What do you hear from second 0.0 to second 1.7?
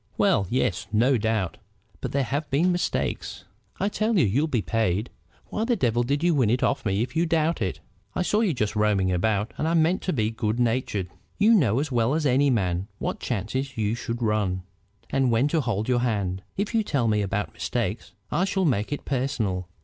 "Well, yes; no doubt.